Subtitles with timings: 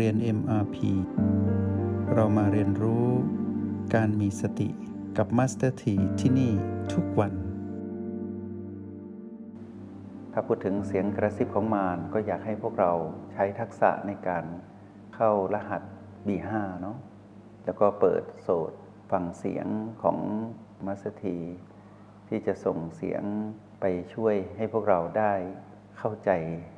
[0.00, 0.76] เรียน MRP
[2.14, 3.06] เรามาเรียนรู้
[3.94, 4.68] การมีสติ
[5.16, 6.52] กับ Master T ที่ที่นี่
[6.92, 7.32] ทุกวัน
[10.32, 12.92] ถ้าพูดถึงเสียงกระซิบของมารก็อยากให้พวกเรา
[13.32, 14.44] ใช้ทักษะในการ
[15.14, 15.82] เข้ารหัส
[16.26, 16.50] B5
[16.80, 16.96] เนาะ
[17.64, 18.72] แล้วก็เปิดโสด
[19.10, 19.66] ฟังเสียง
[20.02, 20.18] ของ
[20.86, 21.38] มัสถี
[22.28, 23.22] ที่จะส่งเสียง
[23.80, 25.34] ไปช่วยให้พวกเราได้
[25.98, 26.30] เข้าใจ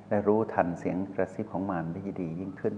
[0.09, 2.77] และรู้ทันเสียงกระซิบของมารได้ดียิ่งขึ้น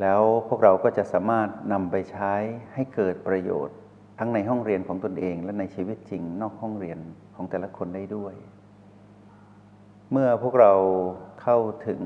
[0.00, 2.32] แล้วพวกเราก็จะสามารถนำไปใช้
[2.74, 3.76] ให้เกิดประโยชน์
[4.18, 6.98] ทั้งในห้องเรียนของตนเอง และในชีวิตจริงนอกห้องเรียน
[7.34, 8.34] ของแต่ละคนได้ด้วย
[10.12, 10.72] เมื่อพวกเรา
[11.42, 12.02] เข้าถึง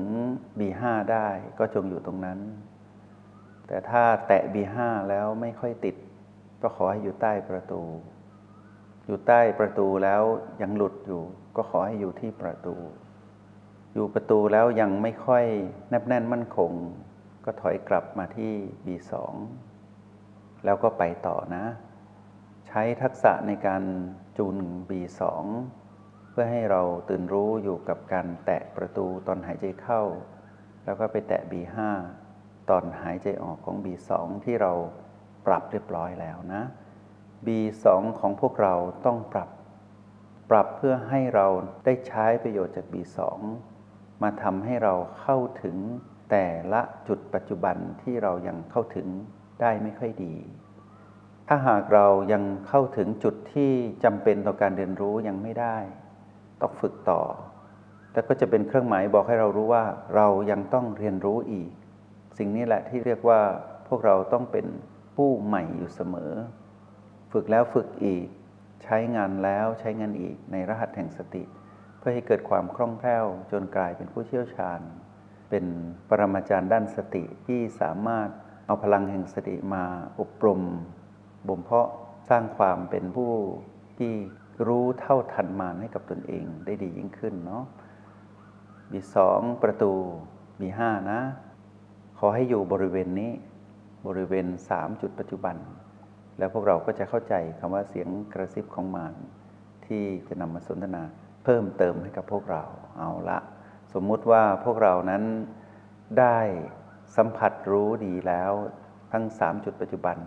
[0.59, 0.81] B5
[1.11, 1.27] ได้
[1.59, 2.39] ก็จงอยู่ตรงนั้น
[3.67, 4.77] แต่ถ้าแตะ B5
[5.09, 5.95] แล้วไม่ค่อยติด
[6.61, 7.81] ก็ขอให้อยู่ใต้ประตู
[9.05, 10.21] อยู่ใต้ประตูแล้ว
[10.61, 11.21] ยังหลุดอยู่
[11.55, 12.75] ก็ขอให้อยู่ที่ประตู
[13.93, 15.45] อยู่ประตูแล้วยังไม่ค่อย
[15.89, 16.71] แนบแน่นมั่นคง
[17.45, 18.53] ก็ถอยกลับมาที่
[18.85, 19.11] B2
[20.65, 21.65] แล้วก็ไปต่อนะ
[22.67, 23.83] ใช้ทักษะในการ
[24.37, 24.57] จูน
[24.89, 25.21] B2
[26.29, 30.01] เพื่อให้เราตื่นรู้อยู่กับการแตะประตูตอนหายใจเข้า
[30.85, 31.77] แล้วก็ไปแตะ B5
[32.69, 34.11] ตอนหายใจออกของ B2
[34.45, 34.73] ที่เรา
[35.47, 36.63] ปรับเรียบร้อยแล้วนะ
[37.45, 37.85] B2
[38.19, 39.49] ของพวกเราต้องปรับ
[40.49, 41.47] ปรับเพื่อให้เรา
[41.85, 43.17] ได้ใช้ประโยชน์จาก B2
[44.23, 45.77] มาทำให้เราเข้าถึง
[46.31, 49.07] แต่ละจุดปัจจุบันที่เรายังเข้าถึง
[49.61, 50.35] ได้ไม่ค่อยดี
[51.47, 53.71] ถ้าหากเรายังเข้าถึงจุดที่
[54.03, 55.77] จำเป็นต่อการเรียนรู้ยังไม่ได้
[56.61, 57.21] ต้องฝึกต่อ
[58.11, 61.69] แต่ก็จะเป็นเครื่องหมายบอกให้เรารู้ว่าเรายังต้องเรียนรู้อีก
[62.37, 63.41] สิ่งนี้แหละที่เรียกว่า
[63.87, 64.65] พวกเราต้องเป็น
[65.15, 66.31] ผู้ใหม่อยู่เสมอ
[67.31, 68.27] ฝึกแล้วฝึกอีก
[68.83, 71.43] ใช้งานแล้วใช้งานอีกในรหัสแห่งสติ
[71.99, 74.81] เพื่อให้เกิดความคล่องแคล่วจนกลายเป็นผู้เชี่ยวชาญ
[75.51, 75.65] เป็น
[76.09, 78.29] ปรมาจารย์ด้านสติที่สามารถ
[78.65, 79.83] เอาพลังแห่งสติมา
[80.19, 80.61] อบรม
[81.47, 81.89] บ่มเพาะ
[82.29, 83.31] สร้างความเป็นผู้
[83.97, 84.13] ที่
[84.67, 87.63] รู้เท่าทันมารให้กับตนเองได้ดียิ่งขึ้นเนาะ
[88.91, 89.93] มีสองประตู
[90.61, 91.21] มีห้านะ
[92.19, 93.31] ขอให้อยู่บริเวณนี้
[94.07, 95.55] บริเวณสามจุดปัจจุบัน
[96.37, 99.13] แล้วพวกเราก็จะเข้าใจคำว่าเสียงกระซิบของมาร
[99.85, 101.03] ที่จะนำมาสนทนา
[101.43, 102.63] เพิ่มเติมให้กับพวกเรา
[102.97, 103.39] เอาละ
[103.93, 105.23] สมมุติว่าพวกเรานั้น
[106.19, 106.39] ได้
[107.15, 108.51] สัมผัสรู้ดีแล้ว
[109.11, 110.17] ทั้งสามจุดปัจจุบัน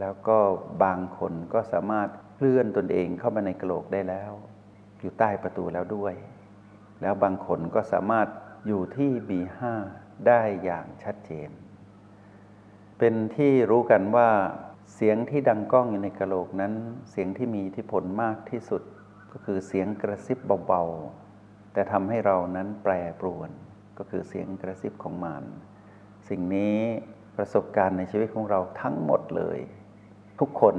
[0.00, 0.38] แล้วก็
[0.84, 4.32] บางคนก็สามารถเคลื่อนตนเองเข้ามาในกระโหลกได้แล้ว
[5.00, 6.14] อยู่ใต้ประตูแล้วด้วย
[7.02, 8.28] แล้วบางคนก็สามารถ
[8.66, 9.60] อยู่ที่ B5
[10.26, 11.50] ได้อย่างชัดเจน
[12.98, 14.30] เป็นที่รู้กันว่า
[14.94, 16.72] เสียงที่ดังก้องอยู่ในกระโหลกนั้น
[17.10, 18.82] เสียงที่มีอิทธิพลมากที่สุด
[19.32, 21.23] ก็คือเสียงกระซิบเบาๆ
[21.74, 23.50] แต่ทำให้เรานั้นแปรปรวน
[23.98, 25.44] ก็คือเสียงกระซิบของมาร
[26.28, 26.76] สิ่งนี้
[27.36, 29.58] ประสบการณ์ในชีวิตของเราทั้งหมดเลย
[30.40, 30.76] ทุกคน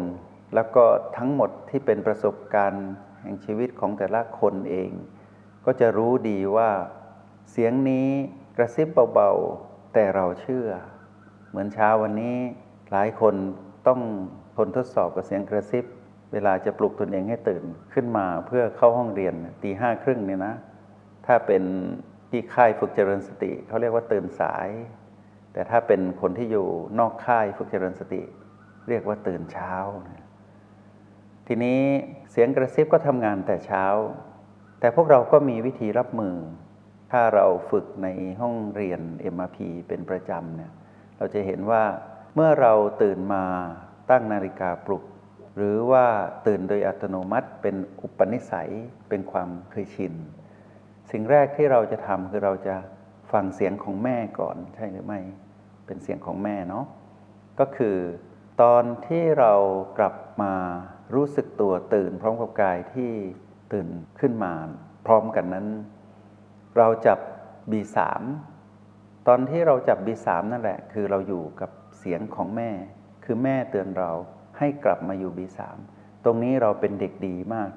[0.55, 0.83] แล้วก็
[1.17, 2.87] ทั้งหมดที่เป็นประสบการณ์
[3.21, 4.91] แห่งชีวิตของแต่ละคนเอง
[5.65, 6.69] ก็จะรู้ดีว่า
[7.51, 8.09] เสียงนี้
[8.57, 10.67] กระซิบเบาๆ แต่เราเชื่อ
[11.49, 12.37] เหมือนเช้าวันนี้
[12.91, 13.35] หลายคน
[13.87, 13.99] ต้อง
[14.57, 15.85] ทนทดสอบกับเสียงกระซิบ
[16.33, 17.63] เวลาจะปลุกตนเองให้ตื่น
[17.93, 20.55] ขึ้นมาเพื่อเข้าห้องเรียนตีห้าครึ่งเนี่ยนะ
[21.25, 21.63] ถ้าเป็น
[22.29, 24.69] ที่ค่ายฝึกเจริญสติเขาเรียกว่าตื่นสาย
[25.53, 26.67] แต่ถ้าเป็นคนที่อยู่
[26.99, 28.21] นอกค่ายฝึกเจริญสติ
[28.89, 29.73] เรียกว่าตื่นเช้า
[31.47, 31.81] ทีนี้
[32.31, 33.85] เสียงกระซิบก็ทำงานแต่เช้า
[34.79, 36.35] แต่พวกเราก็มีวิธีรับมือ
[37.11, 38.07] ถ้าเราฝึกใน
[38.41, 39.01] ห้องเรียน
[39.33, 40.71] MRP เป็นประจำเนี่ย
[41.17, 41.83] เราจะเห็นว่า
[42.35, 43.43] เมื่อเราตื่นมา
[44.09, 45.03] ตั้งนาฬิกาปลุก
[45.57, 46.05] หรือว่า
[46.47, 48.71] ตื่นโดยอัตโนมัติเป็นอุปนิสัย
[49.09, 50.13] เป็นความเคยชิน
[51.11, 52.75] สิ่งแรกที่เราจะทำคือเราจะ
[53.31, 55.19] ฟังเสียงของแม่ก่อนใช่หรือไม่
[55.85, 56.85] เป็นเสียงของแม่เนาะ
[57.59, 57.97] ก็คือ
[58.61, 59.53] ตอนที่เรา
[59.97, 60.53] กลับมา
[61.15, 63.11] รู้สึกตัวตื่น พร้อมกับกายที่
[63.73, 63.87] ตื่น
[64.19, 64.53] ขึ้นมา
[65.05, 65.67] พร้อมกันนั้น
[66.77, 67.19] เราจับ
[67.71, 67.97] B3
[69.27, 71.69] ตอนที่เราจับ B3 นั่นแหละ คือเราอยู่กับ
[71.99, 72.71] เสียงของแม่
[73.25, 74.11] คือแม่เตือนเรา
[74.57, 75.59] ให้กลับมาอยู่ B3
[76.23, 77.69] ตรงนี้เราเป็นเด็กดีมาก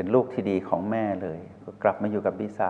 [0.00, 2.60] เป็นลูกที่ดีของแม่เลย ก็กลับมาอยู่กับ B3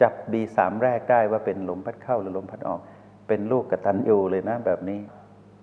[0.00, 2.80] จับ B3 แรกได้ว่าเป็นลมพัดเข้าหรือลมพัดออก
[3.28, 5.00] เป็นลูกกตัญญูเลยนะแบบนี้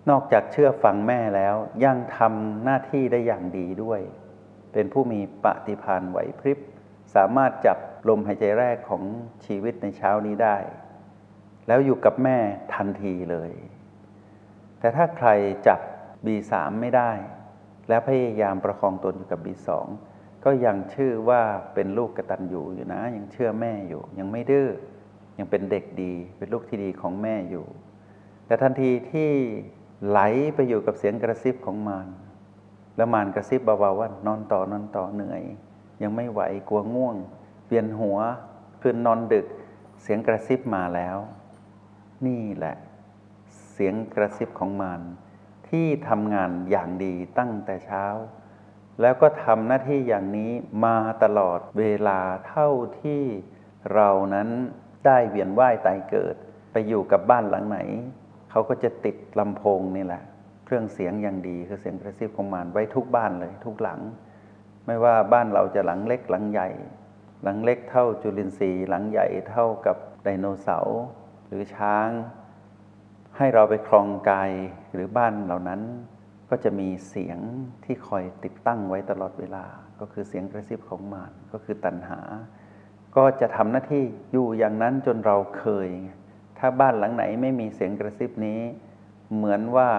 [0.09, 1.55] นอกจากเชื่อฟังแม่แล้ว
[1.85, 4.01] ยังทำหน้าที่ได้อย่างดีด้วย
[4.73, 6.59] เป็นผู้มีปฏิภาณไหวพริบ
[7.15, 7.77] สามารถจับ
[8.09, 9.03] ลมหายใจแรกของ
[9.45, 10.57] ชีวิตในเช้านี้ได้
[11.67, 12.37] แล้วอยู่กับแม่
[12.75, 13.51] ทันทีเลย
[14.79, 15.29] แต่ถ้าใคร
[15.67, 15.79] จับ
[16.25, 17.11] B3 ไม่ได้
[17.89, 19.69] และพยายามประคองตนอยู่กับ B2
[20.45, 21.41] ก็ยังชื่อว่า
[21.73, 24.69] เป็นลูกกระตัญญูอยู่นะ ยังเชื่อแม่อยู่ ยังไม่ดื้อ
[25.37, 27.65] ยังเป็นเด็กดี เป็นลูกที่ดีของแม่อยู่
[28.45, 29.31] แต่ทันทีที่
[30.07, 30.19] ไหล
[30.55, 32.07] ไปอยู่กับเสียงกระซิบของมาร
[32.95, 35.43] แล้วมารกระซิบเบาๆว่านอนต่อนอนต่อเหนื่อย
[36.01, 37.15] ยังไม่ไหวกลัวง่วง
[37.67, 38.17] เวียนหัว
[38.81, 39.45] คืนนอนดึก
[40.01, 41.17] เสียงกระซิบมาแล้ว
[42.27, 42.75] นี่แหละ
[43.73, 45.01] เสียงกระซิบของมาร
[45.69, 48.05] ที่ทำงานอย่างดีตั้งแต่เช้า
[49.01, 50.51] แล้วก็ทำหน้าที่อย่างนี้
[50.85, 52.69] มาตลอดเวลาเท่า
[53.01, 53.23] ที่
[53.93, 54.49] เรานั้น
[55.05, 56.35] ได้เวียนว่ายตายเกิด
[56.71, 57.79] ไปอยู่กับบ้านหลังไหน
[58.51, 60.23] เขาก็จะติดลำโพงนี่แหละ
[60.65, 63.99] เครื่องเสียงอย่างดีคือเสียงกระซิบของมารไว้ทุกบ้านเลยทุกหลัง
[64.85, 66.69] ไม่ว่าบ้านเราจะหลังเล็กหลังใหญ่
[67.43, 71.01] หลังเล็กเท่าจุลินทรีย์หลังใหญ่เท่ากับไดโนเสาร์
[71.47, 72.09] หรือช้าง
[73.37, 74.51] ให้เราไปครองกาย
[74.93, 75.81] หรือบ้านเหล่านั้น
[76.57, 77.39] ก็จะมีเสียง
[77.83, 79.65] ที่คอยติดตั้งไว้ตลอดเวลา
[79.99, 82.19] ก็คือเสียงกระซิบของมารก็คือตัณหา
[83.15, 85.89] ก็จะทำหน้าที่อยู่อย่างนั้นจนเราเคย
[86.57, 88.59] ถ้าบ้านหลังไหนไม่มีเสียงกระซิบนี้
[89.35, 89.89] เหมือนว่า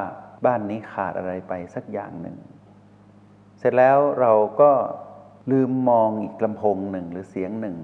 [0.47, 2.37] บ้านนี้ขาดอะไรไปสักอย่างหนึ่ง
[3.59, 4.71] เสร็จแล้วเราก็
[5.51, 7.77] ลืมมองอีกลำโพงหนึ่งหรือเสียงหนึ่ง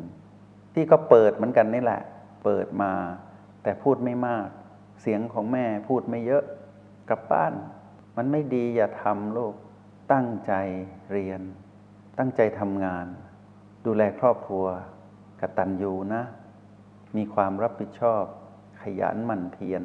[0.74, 2.02] ที่ก็เปิดเหมือนกันนี่แหละ
[2.44, 2.92] เปิดมา
[3.62, 4.48] แต่พูดไม่มาก
[5.02, 6.44] เสียงของแม่พูดไม่เยอะ
[7.10, 7.54] กลับบ้าน
[8.16, 9.54] มันไม่ดีอย่าทำลูก
[10.12, 10.52] ตั้งใจ
[11.12, 11.40] เรียน
[12.18, 13.06] ตั้งใจทำงาน
[13.86, 14.66] ดูแลครอบครัว
[15.40, 16.22] กตัญญูนะ
[17.16, 18.22] มีความรับผิดชอบ
[18.82, 19.82] ขยันหมั่นเพียร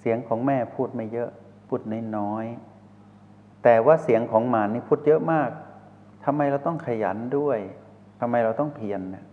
[0.00, 1.30] เสียงของแม่พูดไม่เยอะ
[1.68, 1.80] พูด
[2.16, 5.50] น้อยๆ แต่ว่าเสียงของหมานนี่พูดเยอะมาก
[6.24, 7.58] ทำไมเราต้องขยันด้วย
[8.20, 9.24] ทำไมเราต้องเพียรเนี่ย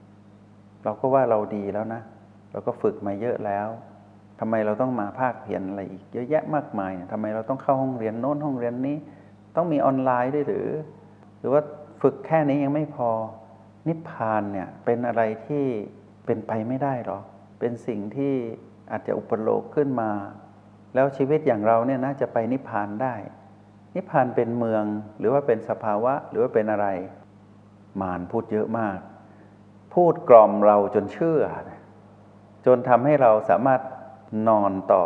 [0.83, 2.01] เราก็ว่าเราดีแล้วนะ
[2.51, 3.67] เราก็ฝึกมาเยอะแล้ว
[4.39, 8.97] ทำไมเราต้องมาภาคเพียรอะไรอีกเยอะแยะมากมายทำไมเราต้องเข้าห้องเรียนโน้นห้องเรียนนี้
[9.55, 10.67] ต้องมีออนไลน์ด้วยหรือ
[11.39, 11.61] หรือว่า
[12.01, 13.09] ฝึกแค่นี้ยังไม่พอ
[13.87, 15.65] นิพพานเนี่ยเป็นอะไรที่
[16.25, 17.19] เป็นไปไม่ได้หรอ
[17.59, 18.33] เป็นสิ่งที่
[18.91, 20.11] อาจจะอุปโลกขึ้นมา
[20.95, 23.15] แล้วชีวิตอย่างเราเนี่ยน่าจะไปนิพพานได้
[23.95, 24.83] นิพพานเป็นเมือง
[25.19, 26.87] หรือว่าเป็นสภาวะหรือว่าเป็นอะไร
[28.01, 28.99] มารพูดเยอะมาก
[29.93, 31.41] พูดกล่อมเราจนเชื่อ
[32.65, 33.81] จนทำให้เราสามารถ
[34.47, 35.05] นอนต่อ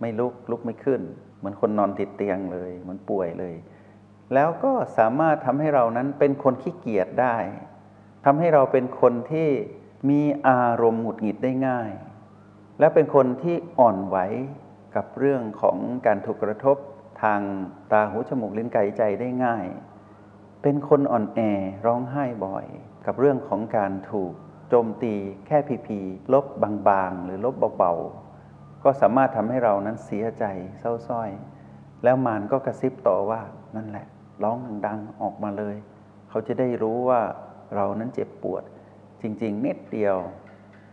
[0.00, 1.00] ไม่ลุกลุกไม่ขึ้น
[1.38, 3.54] เหมือนคนนอนติดเตียงเลยเหมือนป่วยเลย
[4.34, 7.36] แล้วก็สามารถทำให้เรานั้นเป็นคนขี้เกียจได้
[8.24, 9.48] ทำให้เราเป็นคนที่
[10.10, 11.90] มีอารมณ์หงุดหงิดได้ง่าย
[12.78, 14.16] และเป็นคนที่อ่อนไหว
[14.96, 15.76] กับเรื่องของ
[16.06, 16.76] การถูกกระทบ
[17.22, 17.40] ทาง
[17.92, 19.66] ตาหูจมูกลิ้นกายใจได้ง่าย
[20.62, 21.40] เป็นคนอ่อนแอ
[21.86, 22.66] ร้องไห้บ่อย
[23.06, 24.32] กับเรื่องของการถูก
[24.68, 25.14] โจมตี
[25.46, 25.98] แค่พีพี
[26.32, 26.44] ลบ
[26.88, 28.29] บางๆ หรือลบเบาๆ
[28.84, 30.44] ก็สามารถทำให้เรานั้นเสียใจ
[30.80, 31.30] เศร้าส้อย
[32.04, 33.40] แล้วมารก็กระซิบต่อว่า
[33.76, 34.06] นั่นแหละ
[34.42, 35.76] ร้องดังๆออกมาเลย
[36.28, 37.20] เขาจะได้รู้ว่า
[37.74, 38.62] เรานั้นเจ็บปวด
[39.22, 40.16] จริง ๆ นิดเดียว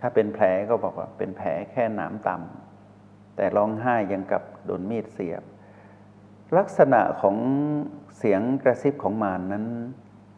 [0.01, 5.43] ถ้าเป็นแผลก็บอกว่าเป็นแผลแค่หนามต่ำแต่ร้องไห้ยังกับโดนมีดเสียบ
[6.57, 7.37] ลักษณะของ
[8.17, 9.65] เสียงกระซิบของมารนนั้น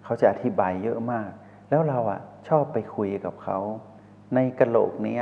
[0.04, 1.30] เขาจะอธิบายเยอะมาก
[1.70, 3.58] แล้วเราอะชอบไปคุยกับเขา
[4.36, 5.18] ในกระโหลกนี้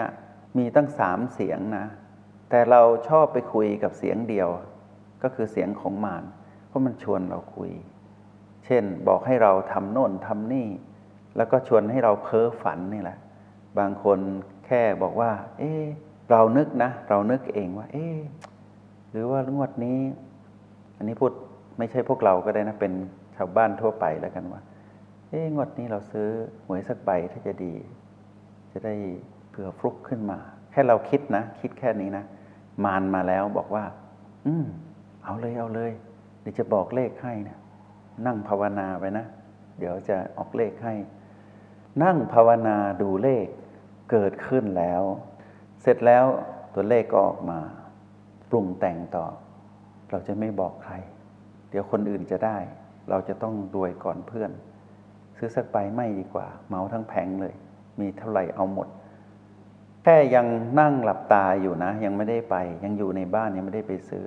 [0.57, 1.85] มีตั้งสามเสียงนะ
[2.49, 4.49] แต่เราชอบไปคุยกับเสียงเดียว
[5.23, 6.23] ก็คือเสียงของมาร
[6.67, 7.71] เพราะมันชวนเราคุย
[8.65, 10.67] เช่นบอกให้เราทำโน่นทำนี่
[11.37, 13.17] แล้วก็ชวนให้เราเพ้อฝันนี่แหละ
[13.79, 14.19] บางคน
[14.65, 15.73] แค่บอกว่า เอ๊
[16.31, 18.07] เรานึกนะ เรานึกเองว่า เอ๊
[19.11, 19.99] หรือว่างวดนี้
[20.97, 21.31] อันนี้พูด
[21.77, 22.93] ไม่ใช่พวกเราก็ได้นะเป็น
[23.35, 24.61] ชาวบ้านทั่วไปแล้วกันว่า
[25.29, 26.29] เอ๊งวดนี้เราซื้อ
[26.65, 27.73] หวยสักใบถ้าจะดี
[28.71, 28.95] จะได้
[29.49, 30.37] เผื่อฟลุกขึ้นมา
[30.71, 32.23] แค่เราคิดนะ คิดแค่นี้นะ
[32.85, 33.85] มานมาแล้วบอกว่า
[34.45, 34.65] อืม
[35.23, 35.91] เอาเลยเอาเลย
[36.41, 37.57] เดี๋ยวจะบอกเลขให้นะ
[38.25, 39.25] นั่งภาวนาไปนะ
[39.79, 40.93] เดี๋ยวจะออกเลขให้
[42.03, 43.47] นั่งภาวนาดูเลข
[44.11, 45.03] เกิดขึ้นแล้ว
[45.81, 46.25] เสร็จแล้ว
[46.73, 47.59] ตัวเลขก็ออกมา
[48.49, 49.25] ปรุงแต่งต่อ
[50.09, 50.93] เราจะไม่บอกใคร
[51.69, 52.57] เดี๋ยวคนอื่นจะได้
[53.09, 54.51] เราจะต้องรวยก่อนเพื่อน
[55.37, 57.53] ซื้อสักใบไม่ดีกว่า เมาทั้งแผงเลย
[57.99, 58.87] มีเท่าไหร่เอาหมด
[60.07, 60.47] ค่ยัง
[60.79, 64.23] นั่งหลับตาอยู่นะ ยังไม่ได้ไป ยังอยู่ในบ้านยังไม่ได้ไปซื้อ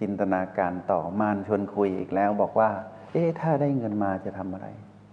[0.00, 2.70] จินตนาการต่อมานชวนคุยอีกแล้ว บอกว่า
[3.12, 4.66] เอ๊ะถ้าได้เงินมาจะทำอะไร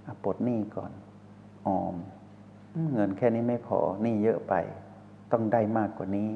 [0.06, 0.92] อปลดหนี้ก่อน
[1.68, 1.96] ออม
[2.94, 4.54] เงินแค่นี้ไม่พอหนี้เยอะไป
[5.32, 6.30] ต้องได้มากกว่านี้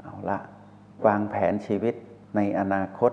[0.00, 0.38] เอาละ
[1.06, 1.94] วางแผนชีวิต
[2.36, 3.12] ในอนาคต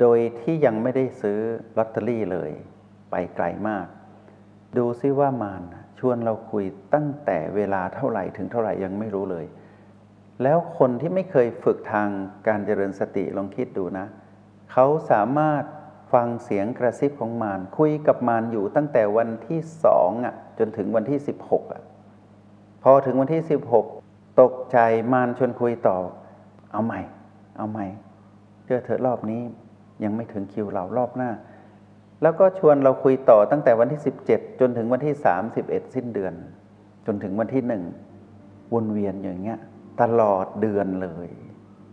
[0.00, 1.38] โดยที่ยังไม่ได้ซื้อ
[1.76, 2.50] ลอตเตอรี่เลย
[3.10, 3.86] ไปไกลมาก
[4.76, 5.62] ดูซิว่ามาน
[6.08, 9.44] วนเราคุยตั้งแต่เวลาเท่าไหร่ถึงเท่าไหร่ยังไม่รู้เลย
[10.42, 12.08] แล้วคนที่ไม่เคยฝึกทาง
[12.48, 14.06] การเจริญสติลองคิดดูนะ
[14.72, 15.62] เขาสามารถ
[16.12, 21.82] ฟังเสียงกระซิบของมารคุยกับมารอยู่ตั้งแต่วันที่สองอะจนถึงวันที่สิบหกอะ
[22.82, 23.86] พอถึงวันที่สิบหก
[24.40, 24.78] ตกใจ
[25.12, 25.98] มานชวนคุยต่อ
[26.72, 27.00] เอาใหม่
[27.56, 27.86] เอาใหม่
[28.64, 29.40] เชื่อเถอรอบนี้
[30.04, 31.30] ยังไม่ถึงคิวเรารอบหน้า
[32.22, 34.00] แล้วก็ชวนเราคุยต่อตั้งแต่วันที่
[34.30, 35.14] 17 จนถึงวันที่
[35.54, 36.34] 31 สิ้นเดือน
[37.06, 37.82] จนถึงวันที่หนึ่ง
[38.74, 39.58] วนเวียนอย่างเงี้ย
[40.00, 41.28] ตลอดเดือนเลย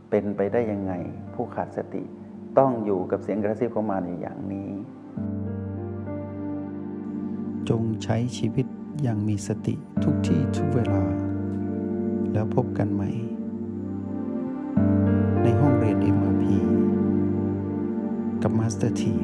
[0.10, 0.94] เป็นไปได้ยังไง
[1.34, 2.04] ผู้ขาดสติ
[2.58, 4.70] ต้องอยู่กับเสียงกระซิบของมารอยู่อย่างนี้
[7.70, 8.66] จงใช้ชีวิต
[9.04, 11.02] อย่างมีสติทุกที่ทุกเวลา
[12.34, 13.10] แล้วพบกันใหม่
[15.44, 16.44] ในห้องเรียน MRP
[18.42, 19.16] กับ Master ที